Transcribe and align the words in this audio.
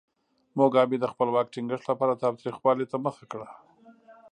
موګابي 0.57 0.97
د 0.99 1.05
خپل 1.11 1.27
واک 1.31 1.47
ټینګښت 1.53 1.85
لپاره 1.91 2.19
تاوتریخوالي 2.23 2.85
ته 2.91 2.97
مخه 3.05 3.23
کړه. 3.31 3.47